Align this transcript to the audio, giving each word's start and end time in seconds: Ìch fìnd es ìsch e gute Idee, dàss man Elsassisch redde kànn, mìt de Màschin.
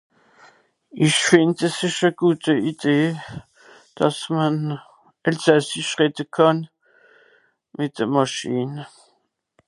Ìch 1.05 1.19
fìnd 1.27 1.57
es 1.67 1.77
ìsch 1.87 2.03
e 2.07 2.11
gute 2.19 2.53
Idee, 2.71 3.07
dàss 3.95 4.19
man 4.35 4.55
Elsassisch 5.27 5.93
redde 5.99 6.23
kànn, 6.35 6.59
mìt 7.75 7.93
de 7.97 8.05
Màschin. 8.13 8.71